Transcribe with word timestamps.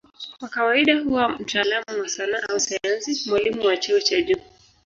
Kwa 0.39 0.49
kawaida 0.49 0.99
huwa 0.99 1.29
mtaalamu 1.29 2.01
wa 2.01 2.09
sanaa 2.09 2.43
au 2.49 2.59
sayansi, 2.59 3.29
mwalimu 3.29 3.65
wa 3.65 3.77
cheo 3.77 3.99
cha 3.99 4.21
juu. 4.21 4.41